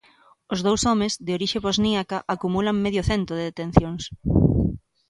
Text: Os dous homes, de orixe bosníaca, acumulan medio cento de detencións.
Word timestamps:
Os 0.53 0.59
dous 0.67 0.81
homes, 0.89 1.13
de 1.25 1.31
orixe 1.37 1.59
bosníaca, 1.67 2.17
acumulan 2.35 2.81
medio 2.85 3.01
cento 3.11 3.31
de 3.35 3.45
detencións. 3.49 4.03